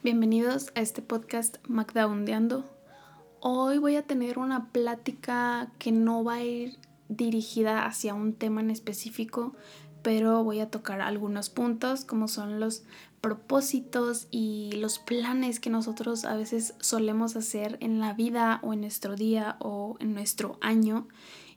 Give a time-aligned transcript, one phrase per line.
[0.00, 2.64] Bienvenidos a este podcast Magdaundeando.
[3.40, 8.60] Hoy voy a tener una plática que no va a ir dirigida hacia un tema
[8.60, 9.56] en específico,
[10.02, 12.84] pero voy a tocar algunos puntos como son los
[13.20, 18.82] propósitos y los planes que nosotros a veces solemos hacer en la vida o en
[18.82, 21.08] nuestro día o en nuestro año.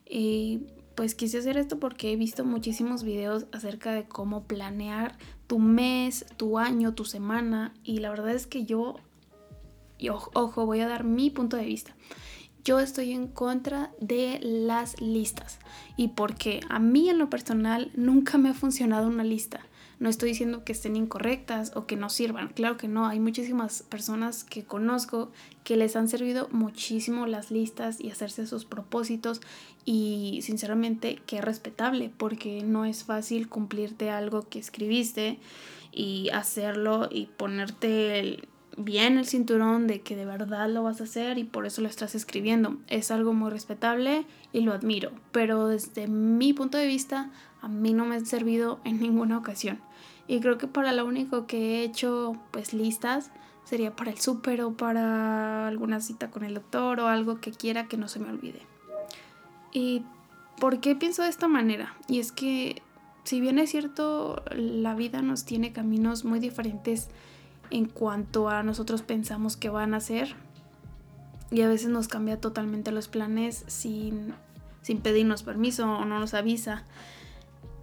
[0.04, 0.66] Y
[0.96, 5.16] pues quise hacer esto porque he visto muchísimos videos acerca de cómo planear
[5.52, 8.96] tu mes, tu año, tu semana y la verdad es que yo,
[9.98, 11.94] y ojo, voy a dar mi punto de vista.
[12.64, 15.58] Yo estoy en contra de las listas
[15.98, 19.60] y porque a mí en lo personal nunca me ha funcionado una lista.
[20.02, 22.48] No estoy diciendo que estén incorrectas o que no sirvan.
[22.48, 23.06] Claro que no.
[23.06, 25.30] Hay muchísimas personas que conozco
[25.62, 29.40] que les han servido muchísimo las listas y hacerse sus propósitos.
[29.84, 35.38] Y sinceramente que es respetable porque no es fácil cumplirte algo que escribiste
[35.92, 41.38] y hacerlo y ponerte bien el cinturón de que de verdad lo vas a hacer
[41.38, 42.76] y por eso lo estás escribiendo.
[42.88, 47.30] Es algo muy respetable y lo admiro, pero desde mi punto de vista
[47.60, 49.78] a mí no me ha servido en ninguna ocasión.
[50.26, 53.30] Y creo que para lo único que he hecho pues listas
[53.64, 57.88] sería para el súper o para alguna cita con el doctor o algo que quiera
[57.88, 58.62] que no se me olvide.
[59.72, 60.04] ¿Y
[60.58, 61.96] por qué pienso de esta manera?
[62.08, 62.82] Y es que
[63.24, 67.08] si bien es cierto, la vida nos tiene caminos muy diferentes
[67.70, 70.34] en cuanto a nosotros pensamos que van a ser.
[71.50, 74.34] Y a veces nos cambia totalmente los planes sin,
[74.80, 76.84] sin pedirnos permiso o no nos avisa.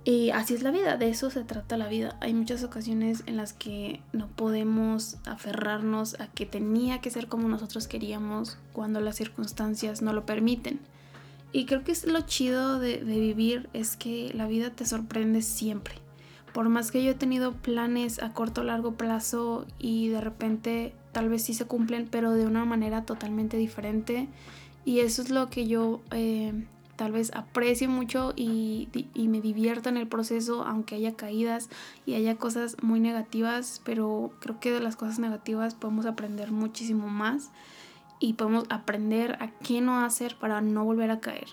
[0.10, 2.18] Y así es la vida, de eso se trata la vida.
[2.20, 7.48] Hay muchas ocasiones en las que no podemos aferrarnos a que tenía que ser como
[7.48, 10.80] nosotros queríamos cuando las circunstancias no lo permiten.
[11.52, 15.94] Y creo que es lo chido de, vivir, es que la vida te sorprende siempre.
[16.56, 20.96] Por más que yo he tenido planes a corto o largo plazo y de repente
[21.12, 24.28] tal vez sí se cumplen, pero de una manera totalmente diferente.
[24.86, 26.66] Y eso es lo que yo eh,
[27.00, 31.69] tal vez aprecie mucho y, me divierta en el proceso, aunque haya caídas
[32.06, 37.07] y haya cosas muy negativas, pero creo que de las cosas negativas podemos aprender muchísimo
[37.07, 37.51] más
[38.19, 41.47] y podemos aprender a qué no hacer para no volver a caer.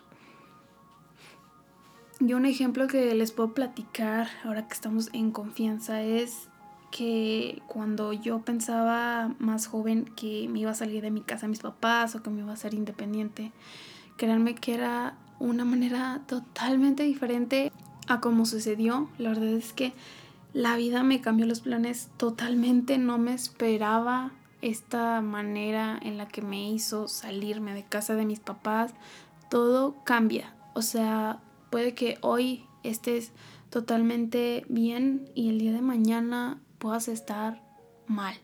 [2.18, 6.48] Yo un ejemplo que les puedo platicar ahora que estamos en confianza es
[6.90, 11.48] que cuando yo pensaba más joven que me iba a salir de mi casa a
[11.48, 13.52] mis papás o que me iba a ser independiente,
[14.16, 17.72] créanme que era una manera totalmente diferente
[18.08, 19.08] a como sucedió.
[19.18, 19.92] La verdad es que
[20.52, 22.98] la vida me cambió los planes totalmente.
[22.98, 24.32] No me esperaba
[24.62, 28.94] esta manera en la que me hizo salirme de casa de mis papás.
[29.50, 30.54] Todo cambia.
[30.74, 33.32] O sea, puede que hoy estés
[33.70, 37.62] totalmente bien y el día de mañana puedas estar
[38.06, 38.34] mal.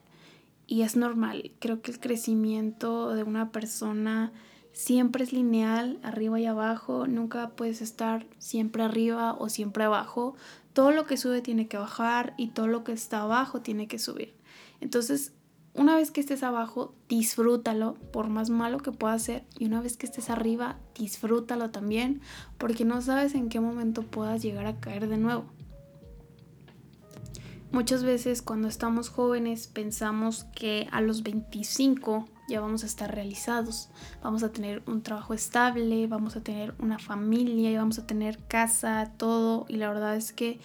[0.66, 1.53] Y es normal.
[1.59, 4.32] Creo que el crecimiento de una persona
[4.72, 10.34] siempre es lineal, arriba y abajo, nunca puedes estar siempre arriba o siempre abajo.
[10.72, 13.99] Todo lo que sube tiene que bajar y todo lo que está abajo tiene que
[13.99, 14.34] subir.
[14.81, 15.33] Entonces,
[15.75, 19.97] una vez que estés abajo, disfrútalo, por más malo que pueda ser, y una vez
[19.97, 22.21] que estés arriba, disfrútalo también,
[22.59, 25.44] porque no sabes en qué momento puedas llegar a caer de nuevo.
[27.71, 33.88] Muchas veces cuando estamos jóvenes pensamos que a los 25 ya vamos a estar realizados,
[34.22, 38.38] vamos a tener un trabajo estable, vamos a tener una familia y vamos a tener
[38.48, 39.66] casa, todo.
[39.69, 40.60] Y la verdad es que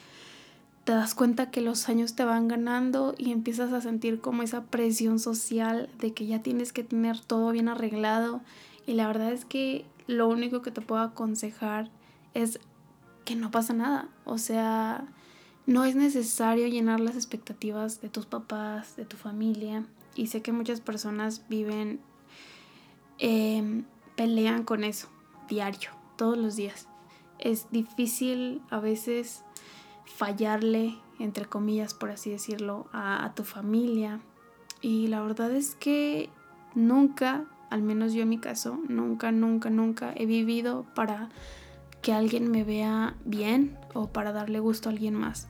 [0.84, 4.64] te das cuenta que los años te van ganando y empiezas a sentir como esa
[4.66, 8.42] presión social de que ya tienes que tener todo bien arreglado.
[8.86, 11.90] Y la verdad es que lo único que te puedo aconsejar
[12.34, 12.60] es
[13.26, 15.06] que no pasa nada, o sea,
[15.66, 19.84] no es necesario llenar las expectativas de tus papás, de tu familia
[20.18, 22.02] y sé que muchas personas viven,
[23.20, 23.86] em,
[24.16, 25.10] pelean con eso
[25.48, 26.88] diario, todos los días.
[27.40, 29.44] Es difícil a veces
[30.06, 34.20] fallarle, entre comillas, por así decirlo, a, a tu familia.
[34.82, 36.30] Y la verdad es que
[36.74, 41.30] nunca, al menos yo en mi caso, nunca, nunca, nunca he vivido para
[42.02, 45.48] que alguien me vea bien o para darle gusto a alguien más.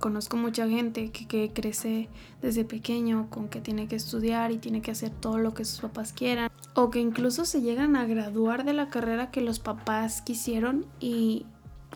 [0.00, 2.08] Conozco mucha gente que, crece
[2.42, 5.80] desde pequeño con que tiene que estudiar y tiene que hacer todo lo que sus
[5.80, 6.50] papás quieran.
[6.74, 11.46] O que incluso se llegan a graduar de la carrera que los papás quisieron y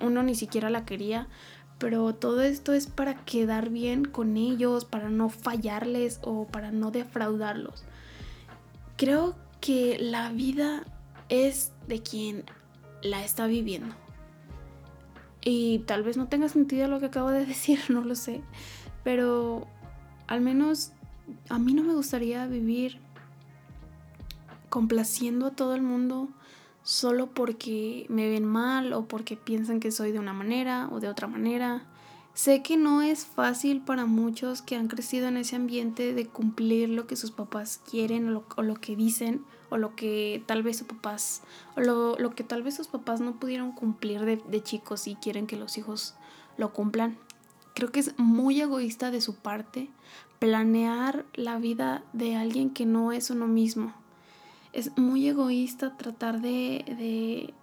[0.00, 1.29] uno ni siquiera la quería.
[1.79, 6.91] Pero todo esto es para quedar bien con ellos, para no fallarles o para no
[6.91, 7.85] defraudarlos.
[8.96, 10.85] Creo que la vida
[11.29, 12.44] es de quien
[13.03, 13.94] la está viviendo.
[15.42, 18.42] Y tal vez no tenga sentido lo que acabo de decir, no lo sé.
[19.04, 19.66] Pero
[20.26, 20.92] al menos
[21.48, 23.00] a mí no me gustaría vivir
[24.69, 26.28] complaciendo a todo el mundo
[26.82, 31.08] solo porque me ven mal o porque piensan que soy de una manera o de
[31.08, 31.84] otra manera.
[32.32, 36.88] Sé que no es fácil para muchos que han crecido en ese ambiente de cumplir
[36.88, 40.87] lo que sus papás quieren o lo, que dicen o lo que tal vez sus
[40.87, 41.43] papás
[41.76, 45.46] o lo, que tal vez sus papás no pudieron cumplir de, de chicos y quieren
[45.46, 46.14] que los hijos
[46.56, 47.17] lo cumplan.
[47.75, 49.88] Creo que es muy egoísta de su parte
[50.38, 53.93] planear la vida de alguien que no es uno mismo.
[54.72, 57.55] Es muy egoísta tratar de, de,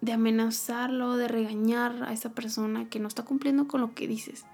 [0.00, 4.44] de amenazarlo, de regañar a esa persona que no está cumpliendo con lo que dices.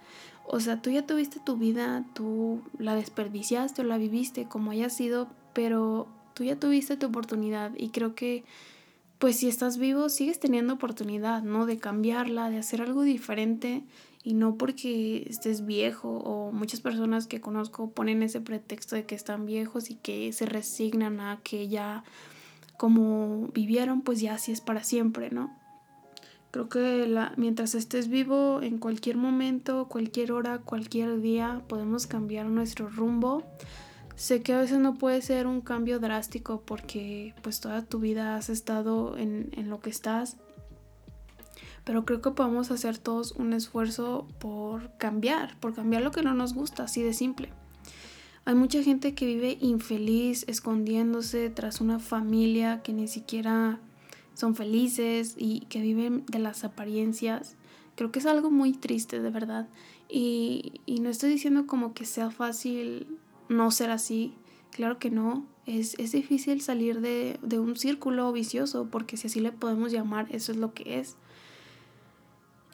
[0.46, 4.90] O sea, tú ya tuviste tu vida, tú la desperdiciaste o la viviste como haya
[4.90, 6.08] sido, pero
[6.40, 8.44] tú ya tuviste tu oportunidad y creo que
[9.18, 11.66] pues si estás vivo sigues teniendo oportunidad, ¿no?
[11.66, 13.82] De cambiarla, de hacer algo diferente
[14.24, 19.14] y no porque estés viejo o muchas personas que conozco ponen ese pretexto de que
[19.14, 22.04] están viejos y que se resignan a que ya
[22.78, 25.54] como vivieron pues ya así es para siempre, ¿no?
[26.52, 32.46] Creo que la, mientras estés vivo en cualquier momento, cualquier hora, cualquier día podemos cambiar
[32.46, 33.44] nuestro rumbo.
[34.20, 38.36] Sé que a veces no puede ser un cambio drástico porque pues toda tu vida
[38.36, 40.36] has estado en, en lo que estás
[41.86, 46.34] pero creo que podemos hacer todos un esfuerzo por cambiar, por cambiar lo que no
[46.34, 47.48] nos gusta, así de simple.
[48.44, 53.80] Hay mucha gente que vive infeliz, escondiéndose tras una familia que ni siquiera
[54.34, 57.56] son felices y que viven de las apariencias.
[57.96, 59.66] Creo que es algo muy triste, de verdad.
[60.10, 63.18] Y, y no estoy diciendo como que sea fácil
[63.50, 64.32] no ser así.
[64.70, 65.44] Claro que no.
[65.66, 70.26] Es, es difícil salir de, de un círculo vicioso, porque si así le podemos llamar,
[70.30, 71.16] eso es lo que es.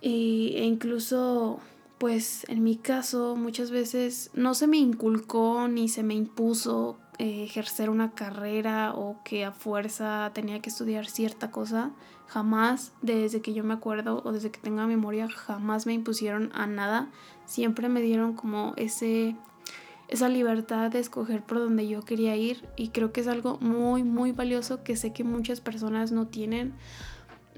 [0.01, 1.59] Y, e incluso,
[1.99, 7.45] pues en mi caso, muchas veces no se me inculcó ni se me impuso eh,
[7.45, 11.93] ejercer una carrera o que a fuerza tenía que estudiar cierta cosa.
[12.29, 16.67] Jamás, desde que yo me acuerdo o desde que tenga memoria, jamás me impusieron a
[16.67, 17.09] nada.
[17.47, 19.37] Siempre me dieron como ese
[20.09, 24.05] esa libertad de escoger por donde yo quería ir y creo que es algo muy
[24.05, 26.75] muy valioso que sé que muchas personas no tienen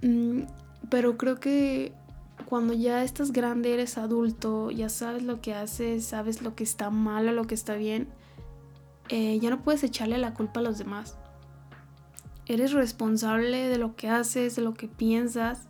[0.03, 0.43] mm,
[0.89, 1.93] pero creo que
[2.45, 6.91] cuando ya estás grande, eres adulto, ya sabes lo que haces, sabes lo que está
[6.91, 8.09] mal o lo que está bien,
[9.09, 11.19] eh, ya no puedes echarle la culpa a los demás.
[12.47, 15.69] Eres responsable de lo que haces, de lo que piensas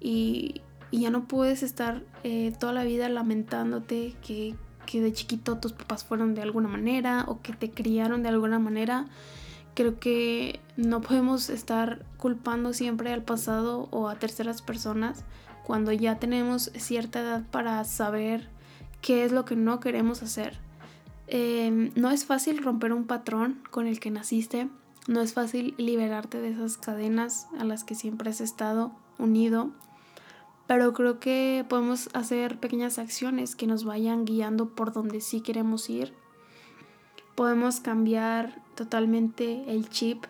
[0.00, 0.62] y,
[0.92, 4.54] ya no puedes estar eh, toda la vida lamentándote que,
[4.84, 8.58] que de chiquito tus papás fueron de alguna manera o que te criaron de alguna
[8.58, 9.06] manera.
[9.74, 15.24] Creo que no podemos estar culpando siempre al pasado o a terceras personas
[15.64, 18.48] cuando ya tenemos cierta edad para saber
[19.00, 20.58] qué es lo que no queremos hacer.
[21.26, 24.68] Em, no es fácil romper un patrón con el que naciste,
[25.08, 29.70] no es fácil liberarte de esas cadenas a las que siempre has estado unido,
[30.66, 35.90] pero creo que podemos hacer pequeñas acciones que nos vayan guiando por donde sí queremos
[35.90, 36.14] ir.
[37.34, 40.24] Podemos cambiar totalmente el chip,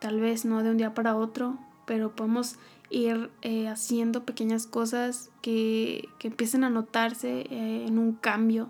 [0.00, 2.56] tal vez no de un día para otro, pero podemos
[2.90, 8.68] ir eh, haciendo pequeñas cosas que, empiecen a notarse eh, en un cambio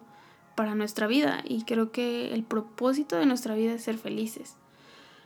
[0.55, 1.43] para nuestra vida.
[1.45, 4.57] Y creo que el propósito de nuestra vida es ser felices.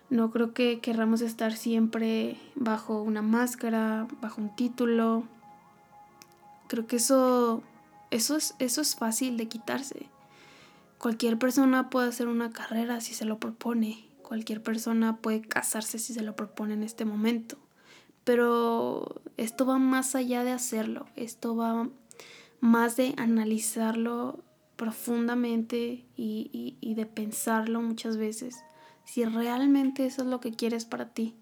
[0.08, 5.24] No creo que querramos estar siempre bajo una máscara, bajo un título.
[6.68, 7.62] Creo que eso,
[8.10, 10.08] eso, es, eso es fácil de quitarse.
[10.98, 14.08] Cualquier persona puede hacer una carrera si se lo propone.
[14.22, 17.58] Cualquier persona puede casarse si se lo propone en este momento.
[18.24, 21.88] Pero esto va más allá de hacerlo, esto va
[22.60, 24.42] más de analizarlo
[24.74, 28.64] profundamente y, de pensarlo muchas veces,
[29.04, 31.36] si realmente eso es lo que quieres para ti.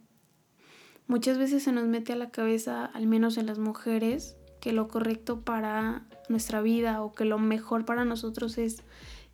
[1.07, 4.88] Muchas veces se nos mete a la cabeza, al menos en las mujeres, que lo
[4.88, 8.78] correcto para nuestra vida o que lo mejor para nosotros es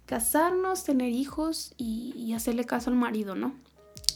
[0.05, 3.55] casarnos, tener hijos y, hacerle caso al marido, ¿no?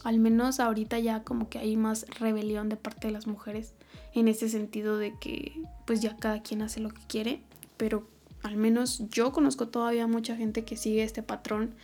[0.02, 3.74] Al menos ahorita ya como que hay más rebelión de parte de las mujeres
[4.12, 5.52] en ese sentido de que
[5.86, 7.42] pues ya cada quien hace lo que quiere,
[7.76, 8.08] pero
[8.42, 11.76] al menos yo conozco todavía mucha gente que sigue este patrón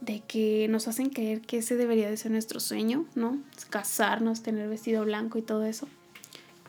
[0.00, 3.38] de que nos hacen creer que ese debería de ser nuestro sueño, ¿no?
[3.68, 5.86] Casarnos, tener vestido blanco y todo eso.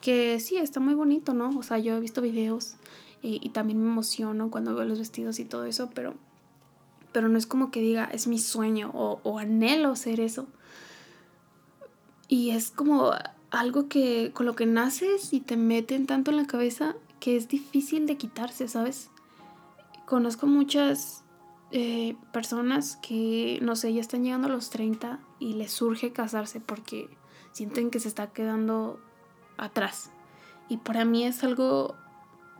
[0.05, 1.49] Que sí, está muy bonito, ¿no?
[1.57, 2.75] O sea, yo he visto videos
[3.23, 6.13] y, también me emociono cuando veo los vestidos y todo eso, pero,
[7.11, 10.45] pero no es como que diga, es mi sueño o, anhelo ser eso.
[12.27, 13.13] Y es como
[13.49, 17.47] algo que con lo que naces y te meten tanto en la cabeza que es
[17.47, 19.09] difícil de quitarse, ¿sabes?
[20.05, 21.23] Conozco muchas
[21.71, 26.59] eh, personas que, no sé, ya están llegando a los 30 y les surge casarse
[26.59, 27.09] porque
[27.53, 28.99] sienten que se está quedando
[29.57, 30.09] atrás.
[30.69, 31.95] Y para mí es algo,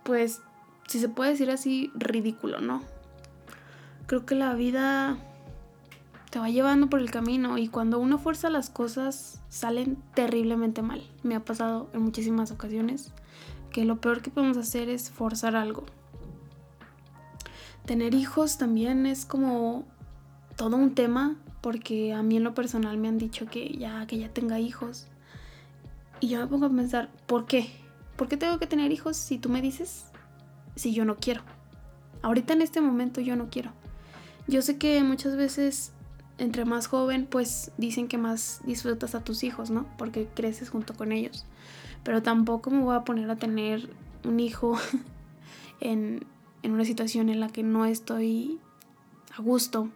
[0.03, 0.41] pues,
[0.87, 2.81] si se puede decir así, ridículo, ¿no?
[4.07, 5.17] Creo que la vida
[6.29, 11.01] te va llevando por el camino y cuando uno fuerza las cosas salen terriblemente mal.
[11.23, 13.13] Me ha pasado en muchísimas ocasiones
[13.71, 15.85] que lo peor que podemos hacer es forzar algo.
[17.85, 19.85] Tener hijos también es como
[20.55, 24.17] todo un tema porque a mí en lo personal me han dicho que ya que
[24.17, 25.07] ya tenga hijos.
[26.19, 27.69] Y yo me pongo a pensar, ¿por qué?
[28.15, 30.05] ¿Por qué tengo que tener hijos si tú me dices
[30.75, 31.41] si yo no quiero?
[32.21, 33.71] Ahorita en este momento yo no quiero.
[34.47, 35.91] Yo sé que muchas veces
[36.37, 39.85] entre más joven pues dicen que más disfrutas a tus hijos, ¿no?
[39.97, 41.45] Porque creces junto con ellos.
[42.03, 43.89] Pero tampoco me voy a poner a tener
[44.23, 44.77] un hijo
[45.79, 46.25] en,
[46.63, 48.59] en una situación en la que no estoy
[49.37, 49.89] a gusto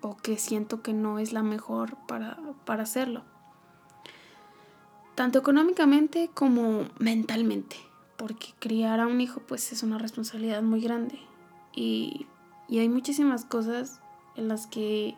[0.00, 3.22] o que siento que no es la mejor para, para hacerlo.
[5.14, 7.76] Tanto económicamente como mentalmente,
[8.16, 11.18] porque criar a un hijo pues es una responsabilidad muy grande
[11.74, 12.26] y,
[12.68, 14.00] y hay muchísimas cosas
[14.36, 15.14] en las que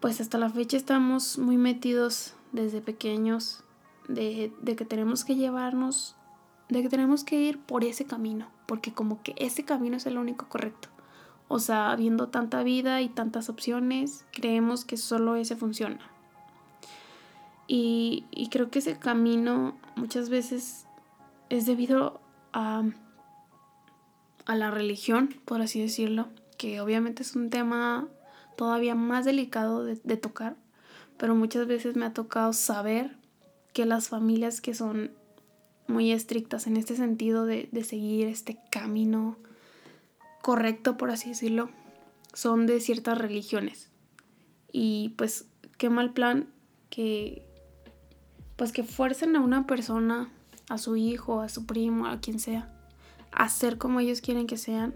[0.00, 3.62] pues hasta la fecha estamos muy metidos desde pequeños
[4.08, 6.16] de, de, que tenemos que llevarnos,
[6.68, 10.18] de que tenemos que ir por ese camino, porque como que ese camino es el
[10.18, 10.88] único correcto.
[11.48, 16.00] O sea, viendo tanta vida y tantas opciones, creemos que solo ese funciona.
[17.72, 20.86] Y, y creo que ese camino muchas veces
[21.50, 22.20] es debido
[22.52, 22.82] a,
[24.44, 26.26] a la religión, por así decirlo,
[26.58, 28.08] que obviamente es un tema
[28.56, 30.56] todavía más delicado de, de, tocar,
[31.16, 33.16] pero muchas veces me ha tocado saber
[33.72, 35.12] que las familias que son
[35.86, 39.36] muy estrictas en este sentido de, de seguir este camino
[40.42, 41.70] correcto, por así decirlo,
[42.32, 43.92] son de ciertas religiones.
[44.72, 45.46] Y pues
[45.78, 46.48] qué mal plan
[46.88, 47.48] que
[48.60, 50.28] pues que fuercen a una persona,
[50.68, 52.70] a su hijo, a su primo, a quien sea,
[53.32, 54.92] a ser como ellos quieren que sean,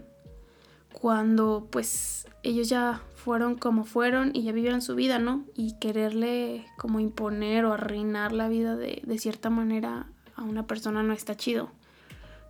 [0.93, 5.45] cuando pues ellos ya fueron como fueron y ya vivieron su vida, ¿no?
[5.55, 11.01] Y quererle como imponer o arruinar la vida de, de cierta manera a una persona
[11.01, 11.71] no está chido.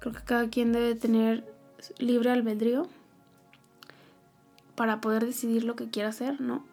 [0.01, 1.50] Creo que cada quien debe tener
[1.98, 2.89] libre albedrío
[4.75, 6.65] para poder decidir lo que quiera hacer, ¿no?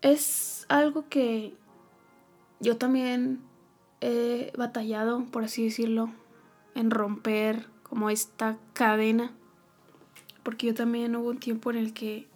[0.00, 1.54] Es algo que
[2.60, 3.40] yo también
[4.00, 6.10] he batallado, por así decirlo,
[6.74, 9.32] en romper como esta cadena,
[10.42, 12.26] porque yo también hubo un tiempo en el que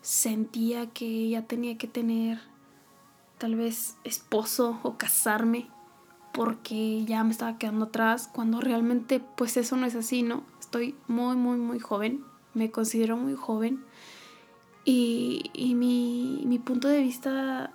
[0.00, 2.40] sentía que ya tenía que tener
[3.38, 5.68] tal vez esposo o casarme
[6.32, 10.44] porque ya me estaba quedando atrás, cuando realmente pues eso no es así, ¿no?
[10.60, 13.84] Estoy muy, muy, muy joven, me considero muy joven
[14.84, 17.72] y, mi, punto de vista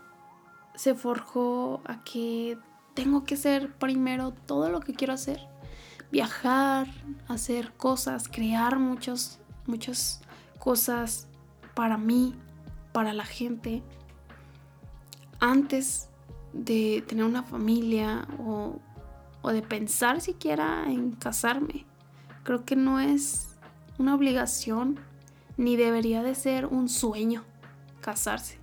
[0.75, 2.57] se forjó a que
[2.93, 5.39] tengo que hacer primero todo lo que quiero hacer,
[6.11, 6.87] viajar,
[7.27, 10.21] hacer cosas, crear muchos, muchas
[10.59, 11.27] cosas
[11.75, 12.35] para mí,
[12.91, 13.83] para la gente,
[15.39, 16.09] antes
[16.53, 18.79] de tener una familia o
[19.51, 21.85] de pensar siquiera en casarme.
[22.43, 23.55] Creo que no es
[23.97, 24.99] una obligación
[25.57, 27.43] ni debería de ser un sueño
[28.01, 28.57] casarse.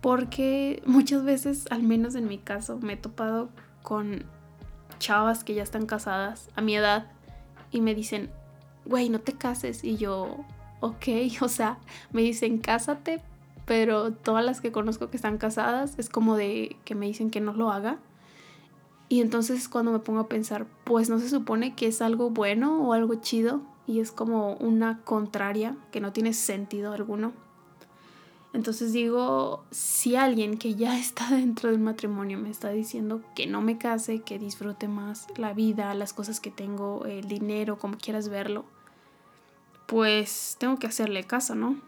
[0.00, 3.50] Porque muchas veces, al menos en mi caso, me he topado
[3.82, 4.24] con
[4.98, 7.10] chavas que ya están casadas a mi edad
[7.70, 8.30] y me dicen,
[8.84, 9.84] güey, no te cases.
[9.84, 10.44] Y yo,
[10.80, 11.06] ok,
[11.40, 11.78] o sea,
[12.12, 13.20] me dicen, cásate,
[13.64, 17.40] pero todas las que conozco que están casadas es como de que me dicen que
[17.40, 17.98] no lo haga.
[19.08, 22.82] Y entonces cuando me pongo a pensar, pues no se supone que es algo bueno
[22.82, 27.32] o algo chido y es como una contraria que no tiene sentido alguno.
[28.52, 33.62] Entonces digo, si alguien que ya está dentro del matrimonio me está diciendo que no
[33.62, 38.28] me case, que disfrute más la vida, las cosas que tengo, el dinero, como quieras
[38.28, 38.66] verlo,
[39.86, 41.80] pues tengo que hacerle caso, ¿no?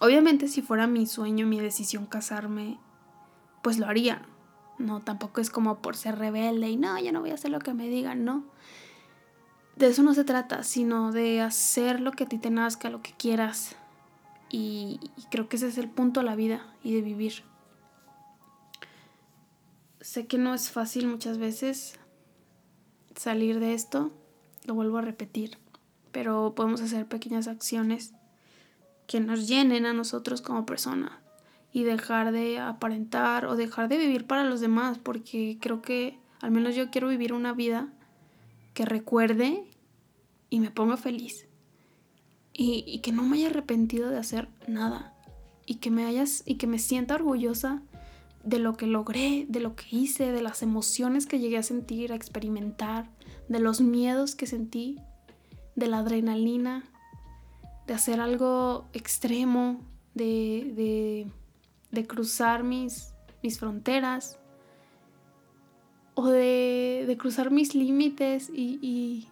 [0.00, 2.78] Obviamente si fuera mi sueño, mi decisión casarme,
[3.62, 4.22] pues lo haría.
[4.78, 7.60] No, tampoco es como por ser rebelde y no, ya no voy a hacer lo
[7.60, 8.44] que me digan, no.
[9.76, 13.02] De eso no se trata, sino de hacer lo que a ti te nazca, lo
[13.02, 13.76] que quieras.
[14.50, 17.42] Y, creo que ese es el punto de la vida y de vivir.
[20.00, 21.98] Sé que no es fácil muchas veces
[23.16, 24.12] salir de esto,
[24.64, 25.58] lo vuelvo a repetir,
[26.10, 28.14] pero podemos hacer pequeñas acciones
[29.06, 31.12] que nos llenen a nosotros como personas
[31.72, 36.50] y dejar de aparentar o dejar de vivir para los demás, porque creo que al
[36.50, 37.88] menos yo quiero vivir una vida
[38.76, 39.64] que recuerde
[40.50, 41.48] y me ponga feliz,
[42.52, 45.14] y, que no me haya arrepentido de hacer nada.
[45.64, 47.82] Y que me hayas y que me sienta orgullosa
[48.44, 52.12] de lo que logré, de lo que hice, de las emociones que llegué a sentir,
[52.12, 53.10] a experimentar,
[53.48, 55.00] de los miedos que sentí,
[55.74, 56.84] de la adrenalina,
[57.86, 59.80] de hacer algo extremo,
[60.14, 61.30] de,
[61.90, 64.38] de, cruzar mis, mis fronteras
[66.16, 69.28] o de, de cruzar mis límites y,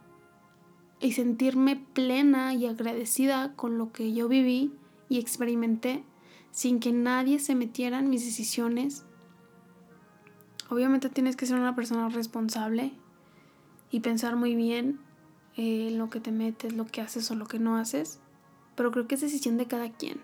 [1.00, 4.72] y sentirme plena y agradecida con lo que yo viví
[5.08, 6.04] y experimenté
[6.52, 9.04] sin que nadie se metiera en mis decisiones.
[10.70, 12.92] Obviamente tienes que ser una persona responsable
[13.90, 15.00] y pensar muy bien
[15.56, 18.20] eh, en lo que te metes, lo que haces o lo que no haces,
[18.76, 20.20] pero creo que es decisión de cada quien.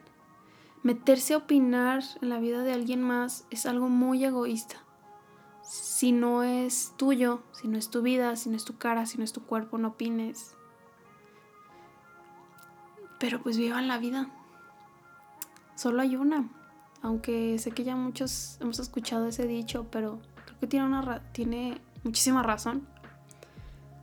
[0.83, 4.85] Meterse a opinar en la vida de alguien más es algo muy egoísta.
[5.71, 9.19] Si no es tuyo, si no es tu vida, si no es tu cara, si
[9.19, 10.57] no es tu cuerpo, no opines.
[13.21, 14.29] Pero pues vivan la vida.
[15.77, 16.49] Solo hay una.
[17.03, 21.23] Aunque sé que ya muchos hemos escuchado ese dicho, pero creo que tiene, una
[22.03, 22.85] muchísima razón.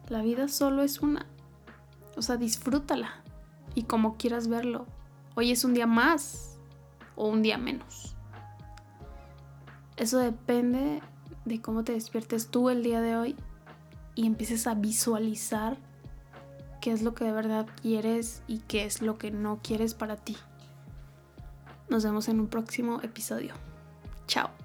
[0.08, 1.26] La vida solo es una.
[2.16, 3.24] O sea, disfrútala.
[3.76, 4.86] Y como quieras verlo.
[5.36, 6.60] Hoy es un día más
[7.18, 8.16] o un día menos.
[9.98, 11.02] Eso depende
[11.48, 13.36] de cómo te despiertes tú el día de hoy
[14.16, 15.78] y empieces a visualizar
[16.82, 20.16] qué es lo que de verdad quieres y qué es lo que no quieres para
[20.16, 20.38] ti.
[21.90, 23.54] Nos vemos en un próximo episodio.
[24.28, 24.57] Chao.